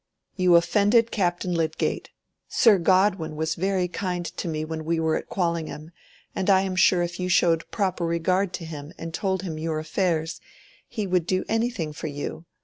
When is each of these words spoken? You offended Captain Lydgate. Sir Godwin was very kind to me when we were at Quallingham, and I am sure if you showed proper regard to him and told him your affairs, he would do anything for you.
You 0.35 0.55
offended 0.55 1.11
Captain 1.11 1.53
Lydgate. 1.53 2.09
Sir 2.47 2.79
Godwin 2.79 3.35
was 3.35 3.53
very 3.53 3.87
kind 3.87 4.25
to 4.25 4.47
me 4.47 4.65
when 4.65 4.83
we 4.83 4.99
were 4.99 5.15
at 5.15 5.29
Quallingham, 5.29 5.91
and 6.33 6.49
I 6.49 6.61
am 6.61 6.75
sure 6.75 7.03
if 7.03 7.19
you 7.19 7.29
showed 7.29 7.69
proper 7.69 8.03
regard 8.07 8.51
to 8.53 8.65
him 8.65 8.93
and 8.97 9.13
told 9.13 9.43
him 9.43 9.59
your 9.59 9.77
affairs, 9.77 10.41
he 10.87 11.05
would 11.05 11.27
do 11.27 11.45
anything 11.47 11.93
for 11.93 12.07
you. 12.07 12.45